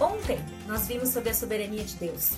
Ontem 0.00 0.38
nós 0.66 0.86
vimos 0.86 1.10
sobre 1.10 1.30
a 1.30 1.34
soberania 1.34 1.84
de 1.84 1.94
Deus. 1.96 2.32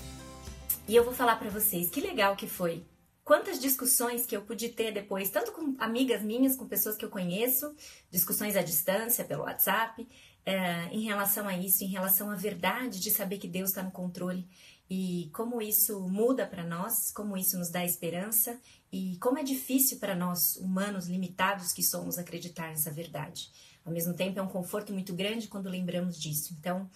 E 0.86 0.94
eu 0.94 1.04
vou 1.04 1.12
falar 1.12 1.36
para 1.36 1.50
vocês 1.50 1.90
que 1.90 2.00
legal 2.00 2.36
que 2.36 2.46
foi. 2.46 2.84
Quantas 3.24 3.60
discussões 3.60 4.24
que 4.24 4.34
eu 4.34 4.42
pude 4.42 4.70
ter 4.70 4.92
depois, 4.92 5.28
tanto 5.28 5.52
com 5.52 5.74
amigas 5.78 6.22
minhas, 6.22 6.56
com 6.56 6.66
pessoas 6.66 6.96
que 6.96 7.04
eu 7.04 7.10
conheço, 7.10 7.74
discussões 8.10 8.56
à 8.56 8.62
distância, 8.62 9.24
pelo 9.24 9.42
WhatsApp, 9.42 10.08
é, 10.46 10.86
em 10.86 11.00
relação 11.04 11.46
a 11.46 11.54
isso, 11.56 11.84
em 11.84 11.88
relação 11.88 12.30
à 12.30 12.34
verdade 12.34 12.98
de 13.00 13.10
saber 13.10 13.36
que 13.36 13.46
Deus 13.46 13.68
está 13.68 13.82
no 13.82 13.90
controle 13.90 14.48
e 14.88 15.28
como 15.34 15.60
isso 15.60 16.00
muda 16.08 16.46
para 16.46 16.64
nós, 16.64 17.12
como 17.12 17.36
isso 17.36 17.58
nos 17.58 17.70
dá 17.70 17.84
esperança 17.84 18.58
e 18.90 19.18
como 19.20 19.38
é 19.38 19.42
difícil 19.42 19.98
para 19.98 20.14
nós, 20.14 20.56
humanos 20.56 21.06
limitados 21.06 21.70
que 21.70 21.82
somos, 21.82 22.16
acreditar 22.16 22.68
nessa 22.68 22.90
verdade. 22.90 23.50
Ao 23.84 23.92
mesmo 23.92 24.14
tempo, 24.14 24.38
é 24.38 24.42
um 24.42 24.48
conforto 24.48 24.92
muito 24.92 25.14
grande 25.14 25.48
quando 25.48 25.68
lembramos 25.68 26.18
disso. 26.18 26.54
Então, 26.58 26.88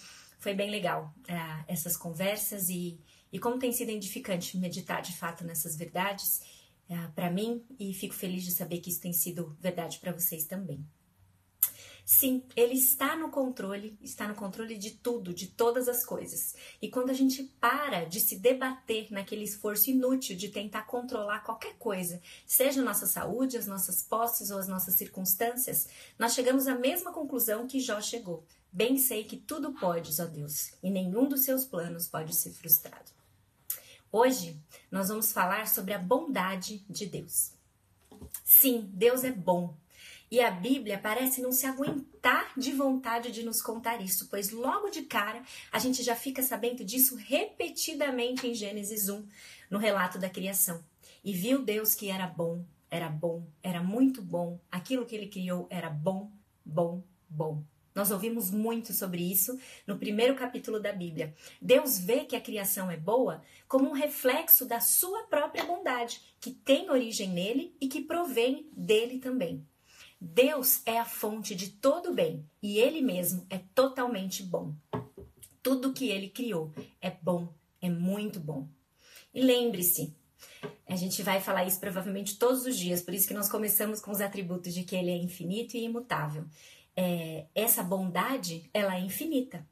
foi 0.42 0.54
bem 0.54 0.70
legal 0.70 1.14
uh, 1.20 1.64
essas 1.68 1.96
conversas 1.96 2.68
e, 2.68 3.00
e 3.32 3.38
como 3.38 3.60
tem 3.60 3.72
sido 3.72 3.90
edificante 3.90 4.58
meditar 4.58 5.00
de 5.00 5.16
fato 5.16 5.44
nessas 5.44 5.76
verdades 5.76 6.40
uh, 6.90 6.94
é, 6.94 7.08
para 7.14 7.30
mim 7.30 7.64
e 7.78 7.94
fico 7.94 8.12
feliz 8.12 8.42
de 8.42 8.50
saber 8.50 8.80
que 8.80 8.90
isso 8.90 9.00
tem 9.00 9.12
sido 9.12 9.56
verdade 9.60 10.00
para 10.00 10.12
vocês 10.12 10.44
também. 10.44 10.84
Sim, 12.04 12.42
ele 12.56 12.74
está 12.74 13.16
no 13.16 13.30
controle, 13.30 13.96
está 14.02 14.26
no 14.26 14.34
controle 14.34 14.76
de 14.76 14.90
tudo, 14.90 15.32
de 15.32 15.46
todas 15.46 15.88
as 15.88 16.04
coisas. 16.04 16.56
E 16.82 16.90
quando 16.90 17.10
a 17.10 17.14
gente 17.14 17.44
para 17.60 18.04
de 18.04 18.18
se 18.18 18.40
debater 18.40 19.12
naquele 19.12 19.44
esforço 19.44 19.90
inútil 19.90 20.36
de 20.36 20.48
tentar 20.48 20.82
controlar 20.82 21.44
qualquer 21.44 21.74
coisa, 21.78 22.20
seja 22.44 22.82
nossa 22.82 23.06
saúde, 23.06 23.56
as 23.56 23.68
nossas 23.68 24.02
posses 24.02 24.50
ou 24.50 24.58
as 24.58 24.66
nossas 24.66 24.94
circunstâncias, 24.94 25.88
nós 26.18 26.34
chegamos 26.34 26.66
à 26.66 26.74
mesma 26.74 27.12
conclusão 27.12 27.68
que 27.68 27.78
Jó 27.78 28.00
chegou. 28.00 28.44
Bem 28.74 28.96
sei 28.96 29.24
que 29.24 29.36
tudo 29.36 29.74
podes, 29.74 30.18
ó 30.18 30.24
Deus, 30.24 30.72
e 30.82 30.90
nenhum 30.90 31.28
dos 31.28 31.44
seus 31.44 31.66
planos 31.66 32.08
pode 32.08 32.34
ser 32.34 32.52
frustrado. 32.52 33.12
Hoje 34.10 34.58
nós 34.90 35.08
vamos 35.08 35.30
falar 35.30 35.68
sobre 35.68 35.92
a 35.92 35.98
bondade 35.98 36.82
de 36.88 37.04
Deus. 37.04 37.52
Sim, 38.42 38.88
Deus 38.94 39.24
é 39.24 39.30
bom. 39.30 39.76
E 40.30 40.40
a 40.40 40.50
Bíblia 40.50 40.98
parece 40.98 41.42
não 41.42 41.52
se 41.52 41.66
aguentar 41.66 42.54
de 42.56 42.72
vontade 42.72 43.30
de 43.30 43.42
nos 43.42 43.60
contar 43.60 44.00
isso, 44.00 44.28
pois 44.30 44.50
logo 44.50 44.88
de 44.88 45.02
cara 45.02 45.42
a 45.70 45.78
gente 45.78 46.02
já 46.02 46.16
fica 46.16 46.42
sabendo 46.42 46.82
disso 46.82 47.14
repetidamente 47.16 48.46
em 48.46 48.54
Gênesis 48.54 49.10
1, 49.10 49.22
no 49.68 49.78
relato 49.78 50.18
da 50.18 50.30
criação. 50.30 50.82
E 51.22 51.34
viu 51.34 51.62
Deus 51.62 51.94
que 51.94 52.08
era 52.08 52.26
bom, 52.26 52.64
era 52.90 53.10
bom, 53.10 53.46
era 53.62 53.82
muito 53.82 54.22
bom, 54.22 54.58
aquilo 54.70 55.04
que 55.04 55.14
ele 55.14 55.26
criou 55.26 55.66
era 55.68 55.90
bom, 55.90 56.32
bom, 56.64 57.02
bom. 57.28 57.62
Nós 57.94 58.10
ouvimos 58.10 58.50
muito 58.50 58.92
sobre 58.92 59.22
isso 59.22 59.58
no 59.86 59.98
primeiro 59.98 60.34
capítulo 60.34 60.80
da 60.80 60.92
Bíblia. 60.92 61.34
Deus 61.60 61.98
vê 61.98 62.24
que 62.24 62.36
a 62.36 62.40
criação 62.40 62.90
é 62.90 62.96
boa 62.96 63.42
como 63.68 63.88
um 63.88 63.92
reflexo 63.92 64.66
da 64.66 64.80
sua 64.80 65.24
própria 65.24 65.64
bondade, 65.64 66.20
que 66.40 66.50
tem 66.50 66.90
origem 66.90 67.28
nele 67.28 67.74
e 67.80 67.88
que 67.88 68.00
provém 68.00 68.68
dele 68.76 69.18
também. 69.18 69.66
Deus 70.20 70.80
é 70.86 70.98
a 70.98 71.04
fonte 71.04 71.54
de 71.54 71.70
todo 71.70 72.14
bem 72.14 72.48
e 72.62 72.78
ele 72.78 73.00
mesmo 73.00 73.44
é 73.50 73.58
totalmente 73.74 74.42
bom. 74.42 74.72
Tudo 75.62 75.92
que 75.92 76.08
ele 76.08 76.28
criou 76.28 76.72
é 77.00 77.10
bom, 77.10 77.52
é 77.80 77.90
muito 77.90 78.38
bom. 78.38 78.68
E 79.34 79.40
lembre-se, 79.40 80.14
a 80.86 80.96
gente 80.96 81.22
vai 81.22 81.40
falar 81.40 81.64
isso 81.64 81.80
provavelmente 81.80 82.38
todos 82.38 82.66
os 82.66 82.76
dias, 82.76 83.02
por 83.02 83.14
isso 83.14 83.26
que 83.26 83.34
nós 83.34 83.48
começamos 83.48 84.00
com 84.00 84.10
os 84.10 84.20
atributos 84.20 84.74
de 84.74 84.84
que 84.84 84.94
ele 84.94 85.10
é 85.10 85.16
infinito 85.16 85.76
e 85.76 85.84
imutável. 85.84 86.44
É, 86.96 87.46
essa 87.54 87.82
bondade, 87.82 88.68
ela 88.72 88.96
é 88.96 89.00
infinita. 89.00 89.66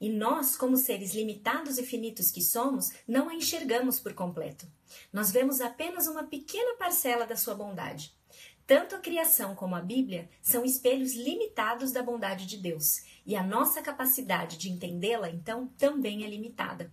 E 0.00 0.08
nós, 0.08 0.56
como 0.56 0.76
seres 0.76 1.14
limitados 1.14 1.78
e 1.78 1.82
finitos 1.82 2.30
que 2.30 2.42
somos, 2.42 2.90
não 3.06 3.28
a 3.28 3.34
enxergamos 3.34 4.00
por 4.00 4.14
completo. 4.14 4.66
Nós 5.12 5.30
vemos 5.30 5.60
apenas 5.60 6.06
uma 6.06 6.24
pequena 6.24 6.76
parcela 6.76 7.26
da 7.26 7.36
sua 7.36 7.54
bondade. 7.54 8.14
Tanto 8.66 8.94
a 8.94 9.00
criação 9.00 9.54
como 9.54 9.74
a 9.74 9.80
Bíblia 9.80 10.30
são 10.40 10.64
espelhos 10.64 11.14
limitados 11.14 11.92
da 11.92 12.02
bondade 12.02 12.46
de 12.46 12.56
Deus, 12.56 13.02
e 13.26 13.34
a 13.34 13.42
nossa 13.42 13.82
capacidade 13.82 14.56
de 14.56 14.70
entendê-la, 14.70 15.28
então, 15.28 15.66
também 15.76 16.24
é 16.24 16.28
limitada. 16.28 16.92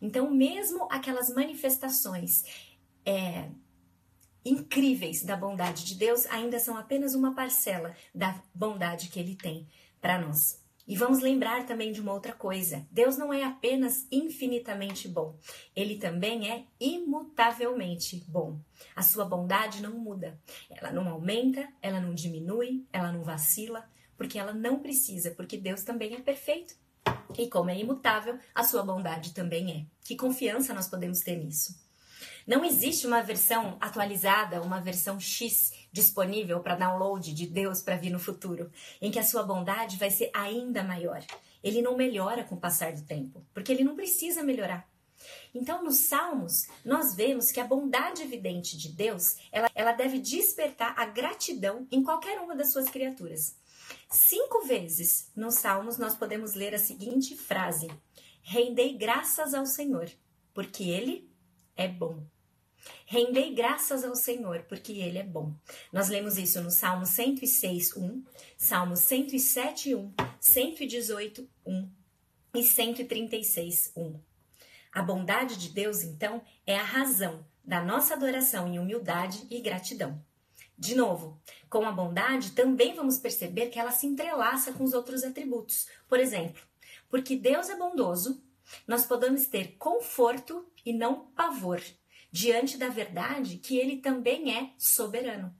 Então, 0.00 0.30
mesmo 0.30 0.86
aquelas 0.90 1.28
manifestações 1.34 2.44
é, 3.04 3.50
incríveis 4.44 5.22
da 5.24 5.36
bondade 5.36 5.84
de 5.84 5.94
Deus 5.94 6.26
ainda 6.26 6.58
são 6.58 6.76
apenas 6.76 7.14
uma 7.14 7.34
parcela 7.34 7.94
da 8.14 8.42
bondade 8.54 9.08
que 9.08 9.18
ele 9.18 9.36
tem 9.36 9.66
para 10.00 10.18
nós. 10.18 10.62
E 10.88 10.96
vamos 10.96 11.20
lembrar 11.20 11.66
também 11.66 11.92
de 11.92 12.00
uma 12.00 12.14
outra 12.14 12.32
coisa: 12.32 12.86
Deus 12.90 13.18
não 13.18 13.30
é 13.30 13.44
apenas 13.44 14.06
infinitamente 14.10 15.06
bom, 15.06 15.38
ele 15.76 15.98
também 15.98 16.50
é 16.50 16.64
imutavelmente 16.80 18.24
bom. 18.26 18.58
A 18.96 19.02
sua 19.02 19.26
bondade 19.26 19.82
não 19.82 19.98
muda, 19.98 20.40
ela 20.70 20.90
não 20.90 21.06
aumenta, 21.06 21.68
ela 21.82 22.00
não 22.00 22.14
diminui, 22.14 22.86
ela 22.90 23.12
não 23.12 23.22
vacila, 23.22 23.86
porque 24.16 24.38
ela 24.38 24.54
não 24.54 24.80
precisa, 24.80 25.30
porque 25.32 25.58
Deus 25.58 25.82
também 25.82 26.14
é 26.14 26.20
perfeito. 26.20 26.74
E 27.38 27.48
como 27.48 27.68
é 27.68 27.78
imutável, 27.78 28.38
a 28.54 28.64
sua 28.64 28.82
bondade 28.82 29.34
também 29.34 29.70
é. 29.70 29.86
Que 30.02 30.16
confiança 30.16 30.72
nós 30.72 30.88
podemos 30.88 31.20
ter 31.20 31.36
nisso? 31.36 31.87
Não 32.46 32.64
existe 32.64 33.06
uma 33.06 33.22
versão 33.22 33.76
atualizada, 33.80 34.62
uma 34.62 34.80
versão 34.80 35.20
X 35.20 35.72
disponível 35.92 36.60
para 36.60 36.76
download 36.76 37.32
de 37.32 37.46
Deus 37.46 37.82
para 37.82 37.96
vir 37.96 38.10
no 38.10 38.18
futuro, 38.18 38.70
em 39.00 39.10
que 39.10 39.18
a 39.18 39.24
sua 39.24 39.42
bondade 39.42 39.96
vai 39.96 40.10
ser 40.10 40.30
ainda 40.34 40.82
maior. 40.82 41.24
Ele 41.62 41.82
não 41.82 41.96
melhora 41.96 42.44
com 42.44 42.54
o 42.54 42.60
passar 42.60 42.92
do 42.92 43.02
tempo, 43.02 43.44
porque 43.52 43.72
ele 43.72 43.84
não 43.84 43.96
precisa 43.96 44.42
melhorar. 44.42 44.88
Então, 45.54 45.82
nos 45.82 46.08
Salmos, 46.08 46.68
nós 46.84 47.14
vemos 47.14 47.50
que 47.50 47.60
a 47.60 47.64
bondade 47.64 48.22
evidente 48.22 48.76
de 48.76 48.90
Deus, 48.90 49.36
ela, 49.50 49.68
ela 49.74 49.92
deve 49.92 50.18
despertar 50.18 50.94
a 50.96 51.06
gratidão 51.06 51.86
em 51.90 52.02
qualquer 52.02 52.38
uma 52.40 52.54
das 52.54 52.72
suas 52.72 52.88
criaturas. 52.88 53.56
Cinco 54.10 54.64
vezes 54.64 55.30
nos 55.34 55.56
Salmos 55.56 55.98
nós 55.98 56.14
podemos 56.16 56.54
ler 56.54 56.74
a 56.74 56.78
seguinte 56.78 57.36
frase: 57.36 57.88
Rendei 58.42 58.96
graças 58.96 59.54
ao 59.54 59.66
Senhor, 59.66 60.08
porque 60.54 60.84
Ele 60.84 61.27
é 61.78 61.86
bom. 61.86 62.26
Rendei 63.06 63.54
graças 63.54 64.04
ao 64.04 64.14
Senhor, 64.14 64.64
porque 64.68 64.92
Ele 64.92 65.18
é 65.18 65.22
bom. 65.22 65.54
Nós 65.92 66.08
lemos 66.08 66.36
isso 66.36 66.60
no 66.60 66.70
Salmo 66.70 67.06
106, 67.06 67.96
1, 67.96 68.24
Salmo 68.56 68.96
107, 68.96 69.94
1, 69.94 70.12
118, 70.40 71.48
1 71.64 71.90
e 72.54 72.62
136, 72.64 73.92
1. 73.96 74.20
A 74.92 75.02
bondade 75.02 75.56
de 75.56 75.70
Deus, 75.70 76.02
então, 76.02 76.42
é 76.66 76.76
a 76.76 76.82
razão 76.82 77.46
da 77.64 77.82
nossa 77.82 78.14
adoração 78.14 78.66
em 78.66 78.78
humildade 78.78 79.46
e 79.50 79.60
gratidão. 79.60 80.22
De 80.76 80.94
novo, 80.94 81.40
com 81.68 81.84
a 81.84 81.92
bondade 81.92 82.52
também 82.52 82.94
vamos 82.94 83.18
perceber 83.18 83.66
que 83.68 83.78
ela 83.78 83.90
se 83.90 84.06
entrelaça 84.06 84.72
com 84.72 84.84
os 84.84 84.94
outros 84.94 85.24
atributos. 85.24 85.86
Por 86.08 86.18
exemplo, 86.18 86.62
porque 87.08 87.36
Deus 87.36 87.68
é 87.68 87.76
bondoso, 87.76 88.42
nós 88.86 89.06
podemos 89.06 89.46
ter 89.46 89.76
conforto 89.76 90.66
e 90.84 90.92
não 90.92 91.26
pavor 91.30 91.82
diante 92.30 92.76
da 92.76 92.88
verdade 92.88 93.56
que 93.58 93.76
ele 93.76 93.98
também 93.98 94.56
é 94.56 94.72
soberano. 94.76 95.54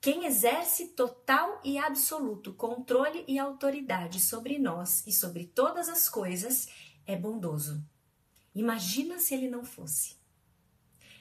Quem 0.00 0.24
exerce 0.24 0.88
total 0.88 1.60
e 1.64 1.78
absoluto 1.78 2.54
controle 2.54 3.24
e 3.26 3.38
autoridade 3.38 4.20
sobre 4.20 4.58
nós 4.58 5.04
e 5.06 5.12
sobre 5.12 5.46
todas 5.46 5.88
as 5.88 6.08
coisas 6.08 6.68
é 7.06 7.16
bondoso. 7.16 7.84
Imagina 8.54 9.18
se 9.18 9.34
ele 9.34 9.48
não 9.48 9.64
fosse. 9.64 10.16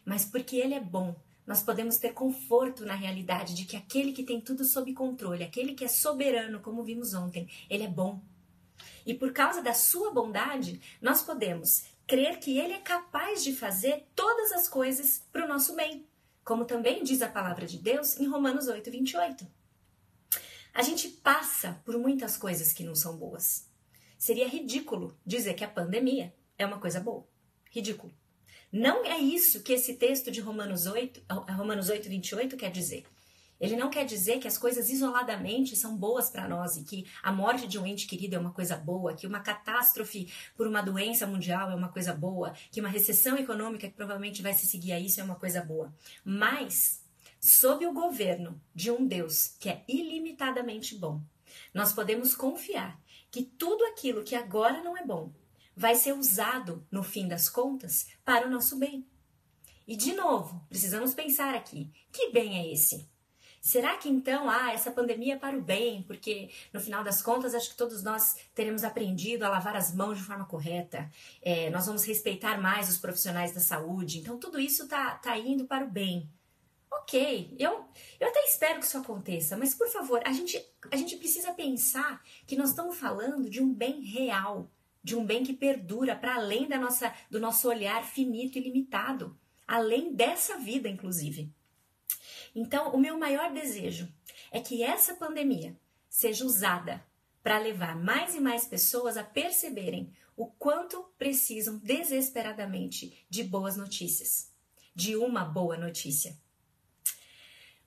Mas 0.06 0.24
porque 0.24 0.58
ele 0.58 0.74
é 0.74 0.80
bom, 0.80 1.16
nós 1.46 1.62
podemos 1.62 1.98
ter 1.98 2.14
conforto 2.14 2.86
na 2.86 2.96
realidade 2.96 3.54
de 3.54 3.66
que 3.66 3.76
aquele 3.76 4.14
que 4.14 4.24
tem 4.24 4.40
tudo 4.40 4.64
sob 4.64 4.94
controle, 4.94 5.44
aquele 5.44 5.74
que 5.74 5.84
é 5.84 5.88
soberano, 5.88 6.60
como 6.60 6.84
vimos 6.84 7.14
ontem, 7.14 7.50
ele 7.70 7.84
é 7.84 7.88
bom. 7.88 8.22
E 9.06 9.14
por 9.14 9.32
causa 9.34 9.62
da 9.62 9.74
sua 9.74 10.12
bondade, 10.12 10.82
nós 11.02 11.22
podemos 11.22 11.86
crer 12.08 12.40
que 12.40 12.58
Ele 12.58 12.74
é 12.74 12.80
capaz 12.80 13.44
de 13.44 13.56
fazer 13.56 14.06
todas 14.16 14.52
as 14.52 14.68
coisas 14.68 15.24
para 15.32 15.46
o 15.46 15.48
nosso 15.48 15.76
bem, 15.76 16.08
como 16.44 16.66
também 16.66 17.04
diz 17.04 17.22
a 17.22 17.30
palavra 17.30 17.66
de 17.66 17.78
Deus 17.78 18.20
em 18.20 18.28
Romanos 18.28 18.68
8, 18.68 18.90
28. 18.92 19.48
A 20.74 20.82
gente 20.82 21.08
passa 21.08 21.82
por 21.86 21.98
muitas 21.98 22.36
coisas 22.36 22.74
que 22.74 22.84
não 22.84 22.96
são 22.96 23.18
boas. 23.18 23.70
seria 24.18 24.48
ridículo 24.48 25.18
dizer 25.26 25.54
que 25.54 25.64
a 25.64 25.70
pandemia 25.70 26.34
é 26.58 26.66
uma 26.66 26.80
coisa 26.80 27.00
boa. 27.00 27.26
Ridículo. 27.72 28.14
Não 28.72 29.06
é 29.06 29.18
isso 29.18 29.64
que 29.64 29.72
esse 29.72 29.96
texto 29.96 30.30
de 30.30 30.42
Romanos 30.42 30.86
8, 30.86 31.24
Romanos 31.56 31.90
8, 31.90 32.10
28 32.10 32.58
quer 32.58 32.72
dizer. 32.72 33.06
Ele 33.60 33.76
não 33.76 33.90
quer 33.90 34.06
dizer 34.06 34.40
que 34.40 34.48
as 34.48 34.58
coisas 34.58 34.90
isoladamente 34.90 35.76
são 35.76 35.96
boas 35.96 36.30
para 36.30 36.48
nós 36.48 36.76
e 36.76 36.84
que 36.84 37.06
a 37.24 37.32
morte 37.32 37.68
de 37.68 37.80
um 37.80 37.86
ente 37.86 38.08
querido 38.08 38.36
é 38.36 38.40
uma 38.40 38.52
coisa 38.52 38.76
boa, 38.76 39.14
que 39.14 39.26
uma 39.26 39.40
catástrofe 39.40 40.32
por 40.56 40.68
uma 40.68 40.82
doença 40.82 41.26
mundial 41.26 41.72
é 41.72 41.76
uma 41.76 41.90
coisa 41.90 42.14
boa, 42.14 42.54
que 42.72 42.82
uma 42.82 42.90
recessão 42.90 43.38
econômica 43.38 43.88
que 43.88 43.96
provavelmente 43.96 44.42
vai 44.42 44.54
se 44.54 44.68
seguir 44.68 44.92
a 44.92 45.00
isso 45.00 45.22
é 45.22 45.24
uma 45.24 45.36
coisa 45.36 45.64
boa. 45.64 45.94
Mas, 46.24 47.02
sob 47.40 47.86
o 47.86 47.94
governo 47.94 48.62
de 48.74 48.92
um 48.92 49.08
Deus 49.08 49.56
que 49.60 49.70
é 49.70 49.84
ilimitadamente 49.88 50.96
bom, 50.96 51.22
nós 51.74 51.94
podemos 51.94 52.36
confiar 52.36 53.00
que 53.32 53.44
tudo 53.44 53.86
aquilo 53.86 54.24
que 54.24 54.36
agora 54.36 54.84
não 54.84 54.98
é 54.98 55.06
bom 55.06 55.32
vai 55.76 55.96
ser 55.96 56.14
usado, 56.14 56.86
no 56.90 57.04
fim 57.04 57.28
das 57.28 57.50
contas, 57.50 58.08
para 58.24 58.48
o 58.48 58.50
nosso 58.50 58.78
bem. 58.78 59.06
E 59.88 59.96
de 59.96 60.14
novo, 60.14 60.66
precisamos 60.70 61.14
pensar 61.14 61.54
aqui: 61.54 61.92
que 62.12 62.32
bem 62.32 62.58
é 62.58 62.74
esse? 62.74 63.08
Será 63.66 63.98
que 63.98 64.08
então, 64.08 64.48
ah, 64.48 64.72
essa 64.72 64.92
pandemia 64.92 65.34
é 65.34 65.38
para 65.40 65.58
o 65.58 65.62
bem, 65.62 66.04
porque 66.04 66.52
no 66.72 66.80
final 66.80 67.04
das 67.04 67.20
contas 67.20 67.56
acho 67.56 67.72
que 67.72 67.76
todos 67.76 68.04
nós 68.04 68.36
teremos 68.54 68.84
aprendido 68.84 69.42
a 69.42 69.50
lavar 69.50 69.76
as 69.76 69.92
mãos 69.92 70.20
de 70.20 70.24
forma 70.24 70.46
correta, 70.46 71.12
é, 71.42 71.72
nós 71.72 71.88
vamos 71.88 72.06
respeitar 72.06 72.62
mais 72.62 72.90
os 72.90 73.00
profissionais 73.00 73.54
da 73.54 73.60
saúde, 73.60 74.20
então 74.20 74.38
tudo 74.38 74.60
isso 74.60 74.88
tá, 74.88 75.16
tá 75.16 75.36
indo 75.36 75.66
para 75.66 75.84
o 75.84 75.90
bem. 75.90 76.30
Ok, 76.92 77.56
eu, 77.58 77.90
eu 78.20 78.28
até 78.28 78.46
espero 78.46 78.80
que 78.80 78.86
isso 78.86 79.00
aconteça, 79.00 79.58
mas 79.58 79.74
por 79.74 79.88
favor, 79.88 80.22
a 80.24 80.32
gente, 80.32 80.64
a 80.92 80.96
gente 80.96 81.18
precisa 81.18 81.52
pensar 81.52 82.22
que 82.46 82.56
nós 82.56 82.70
estamos 82.70 82.96
falando 82.96 83.50
de 83.50 83.64
um 83.64 83.74
bem 83.74 84.00
real, 84.00 84.70
de 85.04 85.16
um 85.16 85.26
bem 85.26 85.44
que 85.44 85.54
perdura 85.54 86.16
para 86.16 86.36
além 86.36 86.68
da 86.68 86.78
nossa, 86.78 87.12
do 87.32 87.40
nosso 87.40 87.68
olhar 87.68 88.04
finito 88.04 88.60
e 88.60 88.62
limitado, 88.62 89.36
além 89.68 90.14
dessa 90.14 90.56
vida, 90.60 90.88
inclusive. 90.88 91.52
Então, 92.54 92.92
o 92.92 92.98
meu 92.98 93.18
maior 93.18 93.52
desejo 93.54 94.12
é 94.52 94.60
que 94.60 94.84
essa 94.84 95.16
pandemia 95.16 95.76
seja 96.10 96.46
usada 96.46 97.04
para 97.44 97.60
levar 97.60 97.96
mais 97.96 98.34
e 98.34 98.40
mais 98.40 98.66
pessoas 98.66 99.18
a 99.18 99.24
perceberem 99.24 100.12
o 100.36 100.48
quanto 100.48 101.04
precisam 101.18 101.78
desesperadamente 101.78 103.26
de 103.30 103.44
boas 103.44 103.78
notícias, 103.78 104.52
de 104.94 105.16
uma 105.16 105.46
boa 105.46 105.78
notícia. 105.78 106.38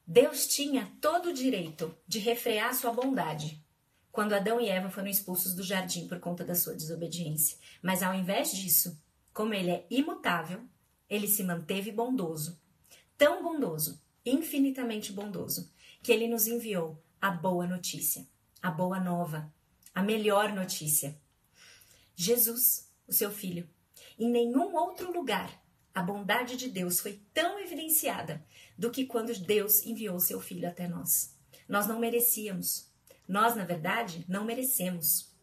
Deus 0.07 0.47
tinha 0.47 0.91
todo 1.01 1.31
o 1.31 1.35
direito 1.35 1.95
de 2.07 2.19
refrear 2.19 2.75
sua 2.75 2.93
bondade 2.93 3.63
quando 4.11 4.33
Adão 4.33 4.61
e 4.61 4.69
Eva 4.69 4.91
foram 4.91 5.09
expulsos 5.09 5.55
do 5.55 5.63
jardim 5.63 6.09
por 6.09 6.19
conta 6.19 6.45
da 6.45 6.55
sua 6.55 6.75
desobediência. 6.75 7.59
Mas 7.83 8.03
ao 8.03 8.15
invés 8.15 8.51
disso, 8.53 9.01
como 9.33 9.55
ele 9.55 9.71
é 9.71 9.87
imutável, 9.91 10.65
ele 11.09 11.29
se 11.29 11.45
manteve 11.45 11.93
bondoso, 11.93 12.61
tão 13.17 13.43
bondoso 13.43 14.01
infinitamente 14.29 15.13
bondoso, 15.13 15.73
que 16.03 16.13
ele 16.13 16.29
nos 16.29 16.47
enviou 16.47 17.03
a 17.21 17.31
boa 17.31 17.67
notícia, 17.67 18.27
a 18.63 18.71
boa 18.71 19.01
nova, 19.01 19.53
a 19.95 20.03
melhor 20.03 20.53
notícia. 20.53 21.21
Jesus, 22.15 22.91
o 23.07 23.13
seu 23.13 23.31
filho. 23.31 23.69
Em 24.19 24.31
nenhum 24.31 24.75
outro 24.77 25.13
lugar 25.13 25.63
a 25.99 26.03
bondade 26.03 26.57
de 26.57 26.69
Deus 26.69 27.01
foi 27.01 27.21
tão 27.35 27.59
evidenciada 27.59 28.47
do 28.79 28.89
que 28.89 29.05
quando 29.05 29.37
Deus 29.37 29.85
enviou 29.85 30.21
seu 30.21 30.41
filho 30.41 30.69
até 30.69 30.87
nós. 30.87 31.37
Nós 31.69 31.89
não 31.89 31.99
merecíamos. 31.99 32.89
Nós, 33.27 33.57
na 33.57 33.65
verdade, 33.65 34.25
não 34.29 34.45
merecemos. 34.45 35.35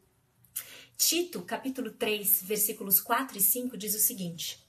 Tito, 0.95 1.41
capítulo 1.41 1.91
3, 1.91 2.43
versículos 2.43 3.01
4 3.01 3.37
e 3.37 3.41
5 3.41 3.77
diz 3.77 3.95
o 3.95 3.99
seguinte: 3.99 4.64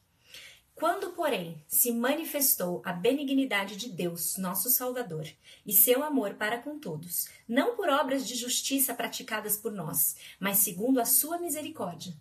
quando, 0.76 1.12
porém, 1.12 1.64
se 1.67 1.90
manifestou 1.90 2.82
a 2.84 2.93
benignidade 2.93 3.76
de 3.76 3.88
Deus, 3.88 4.37
nosso 4.37 4.69
Salvador, 4.69 5.26
e 5.64 5.73
seu 5.73 6.05
amor 6.05 6.34
para 6.34 6.58
com 6.58 6.78
todos, 6.78 7.28
não 7.49 7.75
por 7.75 7.88
obras 7.88 8.28
de 8.28 8.34
justiça 8.34 8.93
praticadas 8.93 9.56
por 9.56 9.73
nós, 9.73 10.17
mas 10.38 10.58
segundo 10.58 11.00
a 11.00 11.06
sua 11.06 11.38
misericórdia, 11.38 12.12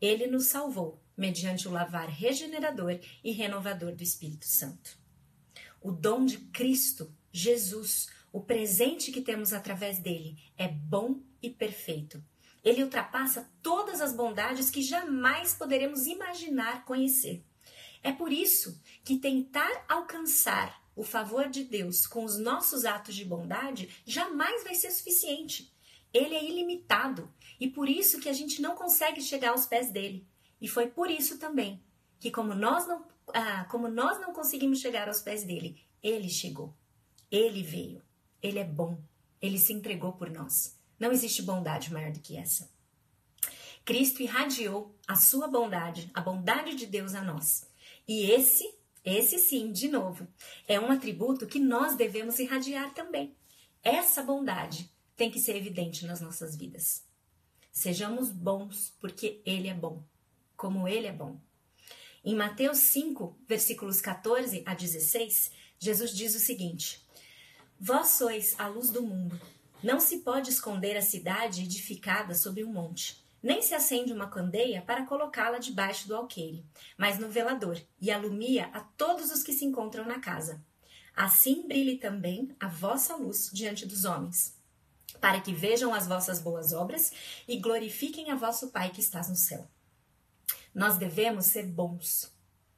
ele 0.00 0.28
nos 0.28 0.46
salvou, 0.46 1.02
mediante 1.16 1.66
o 1.66 1.72
lavar 1.72 2.08
regenerador 2.08 3.00
e 3.24 3.32
renovador 3.32 3.96
do 3.96 4.04
Espírito 4.04 4.46
Santo. 4.46 4.96
O 5.82 5.90
dom 5.90 6.24
de 6.24 6.38
Cristo, 6.38 7.12
Jesus, 7.32 8.08
o 8.32 8.40
presente 8.40 9.10
que 9.10 9.22
temos 9.22 9.52
através 9.52 9.98
dele, 9.98 10.38
é 10.56 10.68
bom 10.68 11.18
e 11.42 11.50
perfeito. 11.50 12.22
Ele 12.62 12.84
ultrapassa 12.84 13.50
todas 13.60 14.00
as 14.00 14.14
bondades 14.14 14.70
que 14.70 14.82
jamais 14.82 15.52
poderemos 15.52 16.06
imaginar 16.06 16.84
conhecer. 16.84 17.44
É 18.04 18.12
por 18.12 18.30
isso 18.30 18.78
que 19.02 19.16
tentar 19.16 19.86
alcançar 19.88 20.84
o 20.94 21.02
favor 21.02 21.48
de 21.48 21.64
Deus 21.64 22.06
com 22.06 22.22
os 22.22 22.38
nossos 22.38 22.84
atos 22.84 23.14
de 23.14 23.24
bondade 23.24 23.88
jamais 24.04 24.62
vai 24.62 24.74
ser 24.74 24.90
suficiente. 24.90 25.72
Ele 26.12 26.34
é 26.34 26.44
ilimitado 26.44 27.32
e 27.58 27.66
por 27.66 27.88
isso 27.88 28.20
que 28.20 28.28
a 28.28 28.32
gente 28.34 28.60
não 28.60 28.76
consegue 28.76 29.22
chegar 29.22 29.52
aos 29.52 29.64
pés 29.64 29.90
dele. 29.90 30.28
E 30.60 30.68
foi 30.68 30.86
por 30.86 31.10
isso 31.10 31.38
também 31.38 31.82
que 32.20 32.30
como 32.30 32.54
nós 32.54 32.86
não, 32.86 33.06
ah, 33.28 33.64
como 33.70 33.88
nós 33.88 34.20
não 34.20 34.34
conseguimos 34.34 34.80
chegar 34.80 35.08
aos 35.08 35.22
pés 35.22 35.42
dele, 35.42 35.82
ele 36.02 36.28
chegou. 36.28 36.74
Ele 37.30 37.62
veio. 37.62 38.02
Ele 38.42 38.58
é 38.58 38.64
bom. 38.64 39.02
Ele 39.40 39.58
se 39.58 39.72
entregou 39.72 40.12
por 40.12 40.30
nós. 40.30 40.78
Não 41.00 41.10
existe 41.10 41.40
bondade 41.40 41.90
maior 41.90 42.12
do 42.12 42.20
que 42.20 42.36
essa. 42.36 42.70
Cristo 43.82 44.22
irradiou 44.22 44.94
a 45.06 45.16
sua 45.16 45.48
bondade, 45.48 46.10
a 46.14 46.20
bondade 46.20 46.74
de 46.74 46.86
Deus 46.86 47.14
a 47.14 47.22
nós. 47.22 47.66
E 48.06 48.30
esse, 48.30 48.74
esse 49.02 49.38
sim, 49.38 49.72
de 49.72 49.88
novo, 49.88 50.28
é 50.68 50.78
um 50.78 50.90
atributo 50.90 51.46
que 51.46 51.58
nós 51.58 51.96
devemos 51.96 52.38
irradiar 52.38 52.92
também. 52.92 53.34
Essa 53.82 54.22
bondade 54.22 54.90
tem 55.16 55.30
que 55.30 55.40
ser 55.40 55.56
evidente 55.56 56.04
nas 56.04 56.20
nossas 56.20 56.54
vidas. 56.54 57.04
Sejamos 57.72 58.30
bons, 58.30 58.94
porque 59.00 59.40
Ele 59.44 59.68
é 59.68 59.74
bom, 59.74 60.04
como 60.56 60.86
Ele 60.86 61.06
é 61.06 61.12
bom. 61.12 61.40
Em 62.24 62.34
Mateus 62.34 62.78
5, 62.78 63.38
versículos 63.48 64.00
14 64.00 64.62
a 64.66 64.74
16, 64.74 65.50
Jesus 65.78 66.14
diz 66.14 66.34
o 66.34 66.40
seguinte: 66.40 67.04
Vós 67.78 68.08
sois 68.08 68.54
a 68.58 68.68
luz 68.68 68.90
do 68.90 69.02
mundo. 69.02 69.40
Não 69.82 70.00
se 70.00 70.20
pode 70.20 70.50
esconder 70.50 70.96
a 70.96 71.02
cidade 71.02 71.62
edificada 71.62 72.34
sobre 72.34 72.64
um 72.64 72.72
monte 72.72 73.23
nem 73.44 73.60
se 73.60 73.74
acende 73.74 74.10
uma 74.10 74.30
candeia 74.30 74.80
para 74.80 75.04
colocá-la 75.04 75.58
debaixo 75.58 76.08
do 76.08 76.16
alqueire, 76.16 76.64
mas 76.96 77.18
no 77.18 77.28
velador, 77.28 77.78
e 78.00 78.10
alumia 78.10 78.70
a 78.72 78.80
todos 78.80 79.30
os 79.30 79.42
que 79.42 79.52
se 79.52 79.66
encontram 79.66 80.06
na 80.06 80.18
casa. 80.18 80.64
Assim 81.14 81.68
brilhe 81.68 81.98
também 81.98 82.56
a 82.58 82.68
vossa 82.68 83.14
luz 83.16 83.50
diante 83.52 83.84
dos 83.84 84.06
homens, 84.06 84.58
para 85.20 85.42
que 85.42 85.52
vejam 85.52 85.92
as 85.92 86.06
vossas 86.06 86.40
boas 86.40 86.72
obras 86.72 87.12
e 87.46 87.58
glorifiquem 87.58 88.30
a 88.30 88.34
vosso 88.34 88.70
Pai 88.70 88.90
que 88.90 89.02
estás 89.02 89.28
no 89.28 89.36
céu. 89.36 89.68
Nós 90.74 90.96
devemos 90.96 91.44
ser 91.44 91.66
bons. 91.66 92.32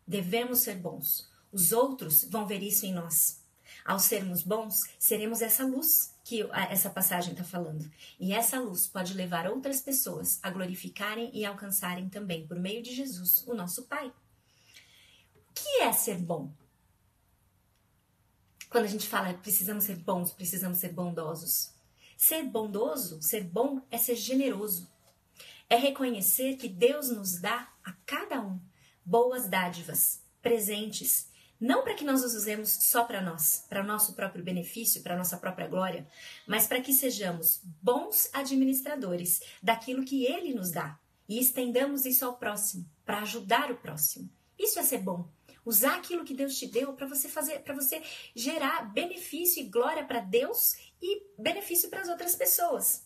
Devemos 0.05 0.59
ser 0.59 0.75
bons. 0.75 1.31
Os 1.53 1.71
outros 1.71 2.25
vão 2.25 2.45
ver 2.45 2.61
isso 2.61 2.85
em 2.85 2.93
nós. 2.93 3.41
Ao 3.85 3.99
sermos 3.99 4.43
bons, 4.43 4.81
seremos 4.99 5.43
essa 5.43 5.65
luz 5.65 6.15
que 6.25 6.43
essa 6.71 6.91
passagem 6.91 7.33
está 7.33 7.45
falando. 7.45 7.89
E 8.19 8.33
essa 8.33 8.59
luz 8.59 8.87
pode 8.87 9.15
levar 9.15 9.49
outras 9.49 9.81
pessoas 9.81 10.41
a 10.43 10.51
glorificarem 10.51 11.31
e 11.33 11.45
alcançarem 11.45 12.09
também, 12.09 12.47
por 12.47 12.59
meio 12.59 12.83
de 12.83 12.95
Jesus, 12.95 13.45
o 13.47 13.55
nosso 13.55 13.85
Pai. 13.85 14.09
O 14.09 15.53
que 15.55 15.83
é 15.83 15.93
ser 15.93 16.19
bom? 16.19 16.53
Quando 18.69 18.85
a 18.85 18.89
gente 18.89 19.07
fala 19.07 19.33
precisamos 19.35 19.85
ser 19.85 19.97
bons, 19.97 20.33
precisamos 20.33 20.79
ser 20.79 20.93
bondosos. 20.93 21.71
Ser 22.17 22.43
bondoso, 22.43 23.23
ser 23.23 23.45
bom, 23.45 23.81
é 23.91 23.99
ser 23.99 24.17
generoso. 24.17 24.91
É 25.69 25.77
reconhecer 25.77 26.57
que 26.57 26.69
Deus 26.69 27.09
nos 27.09 27.41
dá 27.41 27.73
a 27.85 27.93
cada 28.05 28.41
um 28.41 28.61
boas 29.05 29.49
dádivas, 29.49 30.21
presentes 30.43 31.29
não 31.61 31.83
para 31.83 31.95
que 31.95 32.05
nós 32.05 32.23
os 32.23 32.35
usemos 32.35 32.71
só 32.71 33.05
para 33.05 33.21
nós, 33.23 33.65
para 33.69 33.83
nosso 33.83 34.15
próprio 34.15 34.45
benefício, 34.45 35.03
para 35.03 35.17
nossa 35.17 35.37
própria 35.37 35.67
glória, 35.67 36.07
mas 36.47 36.67
para 36.67 36.81
que 36.81 36.93
sejamos 36.93 37.61
bons 37.83 38.29
administradores 38.33 39.41
daquilo 39.63 40.05
que 40.05 40.25
Ele 40.25 40.55
nos 40.55 40.71
dá 40.71 40.99
e 41.29 41.41
estendamos 41.41 42.05
isso 42.05 42.25
ao 42.25 42.37
próximo, 42.37 42.89
para 43.05 43.21
ajudar 43.21 43.71
o 43.71 43.77
próximo. 43.77 44.31
Isso 44.59 44.79
é 44.79 44.83
ser 44.83 44.99
bom. 44.99 45.29
Usar 45.65 45.97
aquilo 45.97 46.25
que 46.25 46.35
Deus 46.35 46.57
te 46.57 46.67
deu 46.67 46.93
para 46.93 47.09
você 47.09 47.29
fazer, 47.29 47.61
para 47.61 47.75
você 47.75 48.01
gerar 48.35 48.93
benefício 48.93 49.61
e 49.61 49.69
glória 49.69 50.05
para 50.05 50.21
Deus 50.21 50.77
e 51.03 51.23
benefício 51.37 51.91
para 51.91 52.03
as 52.03 52.09
outras 52.09 52.37
pessoas. 52.37 53.05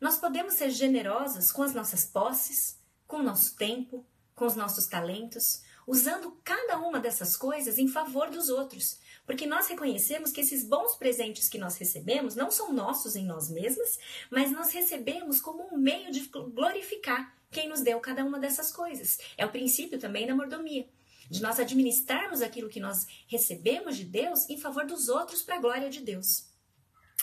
Nós 0.00 0.16
podemos 0.16 0.54
ser 0.54 0.70
generosos 0.70 1.52
com 1.52 1.62
as 1.62 1.74
nossas 1.74 2.06
posses, 2.06 2.78
com 3.06 3.18
o 3.18 3.22
nosso 3.22 3.54
tempo, 3.56 4.04
com 4.34 4.46
os 4.46 4.56
nossos 4.56 4.86
talentos, 4.86 5.62
usando 5.86 6.38
cada 6.44 6.78
uma 6.78 7.00
dessas 7.00 7.36
coisas 7.36 7.78
em 7.78 7.88
favor 7.88 8.30
dos 8.30 8.48
outros, 8.48 8.98
Porque 9.26 9.46
nós 9.46 9.68
reconhecemos 9.68 10.32
que 10.32 10.40
esses 10.40 10.64
bons 10.64 10.96
presentes 10.96 11.48
que 11.48 11.58
nós 11.58 11.76
recebemos 11.76 12.34
não 12.34 12.50
são 12.50 12.72
nossos 12.72 13.14
em 13.14 13.24
nós 13.24 13.48
mesmas, 13.48 13.96
mas 14.28 14.50
nós 14.50 14.72
recebemos 14.72 15.40
como 15.40 15.72
um 15.72 15.78
meio 15.78 16.10
de 16.10 16.28
glorificar 16.28 17.32
quem 17.48 17.68
nos 17.68 17.80
deu 17.80 18.00
cada 18.00 18.24
uma 18.24 18.40
dessas 18.40 18.72
coisas. 18.72 19.18
É 19.36 19.46
o 19.46 19.52
princípio 19.52 20.00
também 20.00 20.26
da 20.26 20.34
mordomia, 20.34 20.88
de 21.30 21.40
nós 21.40 21.60
administrarmos 21.60 22.42
aquilo 22.42 22.68
que 22.68 22.80
nós 22.80 23.06
recebemos 23.28 23.96
de 23.96 24.04
Deus 24.04 24.48
em 24.48 24.58
favor 24.58 24.84
dos 24.84 25.08
outros 25.08 25.42
para 25.42 25.56
a 25.56 25.60
glória 25.60 25.88
de 25.88 26.00
Deus. 26.00 26.48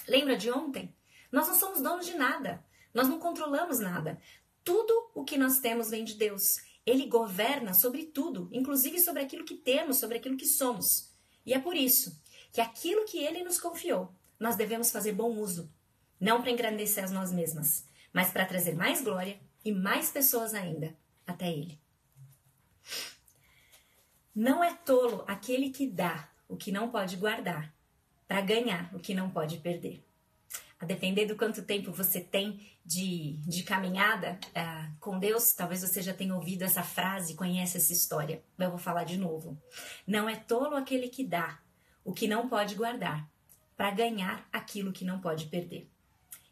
Lembra 0.07 0.37
de 0.37 0.49
ontem? 0.49 0.95
Nós 1.29 1.47
não 1.47 1.55
somos 1.55 1.81
donos 1.81 2.05
de 2.05 2.13
nada. 2.13 2.63
Nós 2.93 3.07
não 3.07 3.19
controlamos 3.19 3.79
nada. 3.79 4.19
Tudo 4.63 5.11
o 5.13 5.23
que 5.23 5.37
nós 5.37 5.59
temos 5.59 5.89
vem 5.89 6.03
de 6.03 6.15
Deus. 6.15 6.57
Ele 6.87 7.05
governa 7.05 7.73
sobre 7.73 8.05
tudo, 8.05 8.49
inclusive 8.53 9.01
sobre 9.01 9.21
aquilo 9.21 9.43
que 9.43 9.55
temos, 9.55 9.97
sobre 9.97 10.17
aquilo 10.17 10.37
que 10.37 10.45
somos. 10.45 11.11
E 11.45 11.53
é 11.53 11.59
por 11.59 11.75
isso 11.75 12.17
que 12.53 12.61
aquilo 12.61 13.03
que 13.03 13.19
ele 13.19 13.43
nos 13.43 13.59
confiou, 13.59 14.09
nós 14.39 14.55
devemos 14.55 14.89
fazer 14.89 15.11
bom 15.11 15.37
uso, 15.37 15.69
não 16.17 16.41
para 16.41 16.49
engrandecer 16.49 17.03
as 17.03 17.11
nós 17.11 17.29
mesmas, 17.29 17.85
mas 18.13 18.31
para 18.31 18.45
trazer 18.45 18.73
mais 18.73 19.01
glória 19.01 19.37
e 19.65 19.71
mais 19.73 20.09
pessoas 20.09 20.53
ainda 20.53 20.95
até 21.25 21.51
ele. 21.51 21.77
Não 24.33 24.63
é 24.63 24.73
tolo 24.73 25.25
aquele 25.27 25.71
que 25.71 25.85
dá 25.87 26.31
o 26.47 26.55
que 26.55 26.71
não 26.71 26.89
pode 26.89 27.17
guardar, 27.17 27.75
para 28.25 28.39
ganhar 28.39 28.89
o 28.95 28.99
que 28.99 29.13
não 29.13 29.29
pode 29.29 29.57
perder. 29.57 30.06
A 30.79 30.85
depender 30.85 31.25
do 31.25 31.35
quanto 31.35 31.63
tempo 31.63 31.91
você 31.91 32.21
tem 32.21 32.59
de, 32.85 33.37
de 33.47 33.63
caminhada 33.63 34.39
uh, 34.49 34.95
com 34.99 35.17
Deus, 35.17 35.53
talvez 35.53 35.81
você 35.81 36.01
já 36.01 36.13
tenha 36.13 36.35
ouvido 36.35 36.63
essa 36.63 36.83
frase, 36.83 37.35
conhece 37.35 37.77
essa 37.77 37.91
história. 37.91 38.43
Eu 38.59 38.69
vou 38.69 38.77
falar 38.77 39.03
de 39.03 39.17
novo. 39.17 39.59
Não 40.05 40.29
é 40.29 40.35
tolo 40.35 40.75
aquele 40.75 41.09
que 41.09 41.23
dá 41.23 41.59
o 42.05 42.13
que 42.13 42.27
não 42.27 42.47
pode 42.47 42.75
guardar, 42.75 43.27
para 43.75 43.91
ganhar 43.91 44.47
aquilo 44.51 44.93
que 44.93 45.03
não 45.03 45.19
pode 45.19 45.47
perder. 45.47 45.89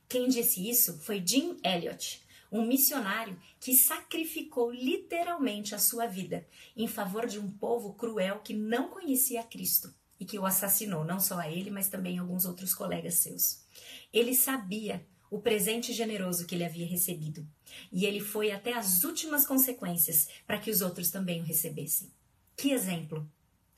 Quem 0.10 0.28
disse 0.28 0.68
isso 0.70 1.00
foi 1.00 1.24
Jim 1.26 1.58
Elliot, 1.64 2.22
um 2.52 2.66
missionário 2.66 3.40
que 3.60 3.74
sacrificou 3.74 4.72
literalmente 4.72 5.74
a 5.74 5.80
sua 5.80 6.08
vida 6.08 6.48
em 6.76 6.88
favor 6.88 7.26
de 7.26 7.40
um 7.40 7.50
povo 7.50 7.94
cruel 7.94 8.40
que 8.40 8.54
não 8.54 8.90
conhecia 8.90 9.44
Cristo 9.44 9.94
e 10.20 10.26
que 10.26 10.40
o 10.40 10.46
assassinou, 10.46 11.04
não 11.04 11.20
só 11.20 11.40
a 11.40 11.50
ele, 11.50 11.70
mas 11.70 11.90
também 11.90 12.18
alguns 12.18 12.46
outros 12.46 12.74
colegas 12.74 13.16
seus. 13.16 13.66
Ele 14.14 14.34
sabia 14.34 15.06
o 15.30 15.40
presente 15.40 15.92
generoso 15.92 16.46
que 16.46 16.56
ele 16.56 16.64
havia 16.64 16.88
recebido, 16.88 17.48
e 17.92 18.06
ele 18.06 18.20
foi 18.20 18.52
até 18.52 18.74
as 18.74 19.04
últimas 19.04 19.46
consequências 19.46 20.28
para 20.46 20.60
que 20.60 20.72
os 20.72 20.82
outros 20.82 21.10
também 21.10 21.42
o 21.42 21.44
recebessem. 21.44 22.12
Que 22.56 22.72
exemplo! 22.72 23.30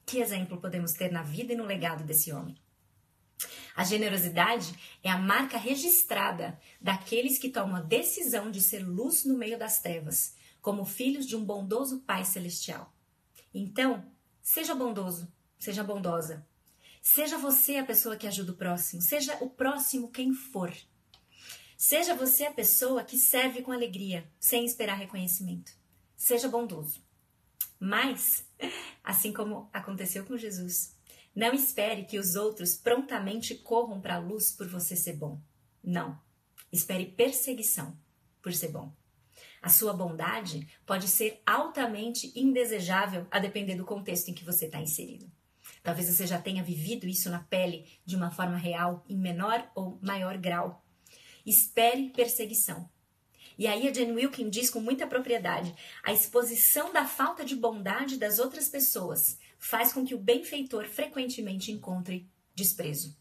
Que 0.05 0.19
exemplo 0.19 0.61
podemos 0.61 0.93
ter 0.93 1.11
na 1.11 1.23
vida 1.23 1.53
e 1.53 1.55
no 1.55 1.65
legado 1.65 2.03
desse 2.03 2.31
homem? 2.31 2.55
A 3.75 3.83
generosidade 3.83 4.73
é 5.03 5.09
a 5.09 5.17
marca 5.17 5.57
registrada 5.57 6.59
daqueles 6.81 7.37
que 7.37 7.49
tomam 7.49 7.75
a 7.75 7.81
decisão 7.81 8.49
de 8.49 8.61
ser 8.61 8.79
luz 8.79 9.23
no 9.25 9.37
meio 9.37 9.57
das 9.57 9.79
trevas, 9.79 10.35
como 10.61 10.85
filhos 10.85 11.27
de 11.27 11.35
um 11.35 11.45
bondoso 11.45 11.99
Pai 12.01 12.25
Celestial. 12.25 12.91
Então, 13.53 14.05
seja 14.41 14.73
bondoso, 14.73 15.31
seja 15.57 15.83
bondosa. 15.83 16.45
Seja 17.01 17.37
você 17.37 17.77
a 17.77 17.85
pessoa 17.85 18.17
que 18.17 18.27
ajuda 18.27 18.51
o 18.51 18.57
próximo, 18.57 19.01
seja 19.01 19.37
o 19.41 19.49
próximo 19.49 20.11
quem 20.11 20.33
for. 20.33 20.73
Seja 21.77 22.15
você 22.15 22.45
a 22.45 22.53
pessoa 22.53 23.03
que 23.03 23.17
serve 23.17 23.61
com 23.61 23.71
alegria, 23.71 24.29
sem 24.39 24.65
esperar 24.65 24.95
reconhecimento. 24.95 25.71
Seja 26.15 26.49
bondoso. 26.49 27.01
Mas, 27.79 28.45
assim 29.03 29.31
como 29.31 29.69
aconteceu 29.71 30.25
com 30.25 30.35
Jesus, 30.35 30.95
não 31.35 31.53
espere 31.53 32.03
que 32.05 32.17
os 32.17 32.35
outros 32.35 32.75
prontamente 32.75 33.53
corram 33.53 34.01
para 34.01 34.15
a 34.15 34.19
luz 34.19 34.51
por 34.51 34.67
você 34.67 34.95
ser 34.95 35.13
bom. 35.13 35.39
Não. 35.83 36.19
Espere 36.71 37.05
perseguição 37.05 37.95
por 38.41 38.51
ser 38.53 38.69
bom. 38.69 38.91
A 39.61 39.69
sua 39.69 39.93
bondade 39.93 40.67
pode 40.85 41.07
ser 41.07 41.41
altamente 41.45 42.31
indesejável 42.35 43.27
a 43.29 43.37
depender 43.37 43.75
do 43.75 43.85
contexto 43.85 44.29
em 44.29 44.33
que 44.33 44.43
você 44.43 44.65
está 44.65 44.81
inserido. 44.81 45.31
Talvez 45.83 46.07
você 46.07 46.27
já 46.27 46.39
tenha 46.39 46.63
vivido 46.63 47.07
isso 47.07 47.29
na 47.29 47.39
pele 47.39 47.85
de 48.05 48.15
uma 48.15 48.31
forma 48.31 48.57
real, 48.57 49.05
em 49.07 49.17
menor 49.17 49.69
ou 49.75 49.99
maior 50.01 50.37
grau. 50.37 50.83
Espere 51.45 52.09
perseguição. 52.09 52.89
E 53.57 53.65
aí 53.65 53.87
a 53.87 53.93
Jane 53.93 54.11
Wilkin 54.11 54.49
diz 54.49 54.69
com 54.69 54.79
muita 54.79 55.07
propriedade: 55.07 55.73
a 56.03 56.13
exposição 56.13 56.93
da 56.93 57.05
falta 57.05 57.43
de 57.43 57.55
bondade 57.55 58.17
das 58.17 58.37
outras 58.37 58.69
pessoas 58.69 59.39
faz 59.57 59.91
com 59.91 60.05
que 60.05 60.13
o 60.13 60.19
benfeitor 60.19 60.85
frequentemente 60.85 61.71
encontre 61.71 62.29
desprezo. 62.53 63.17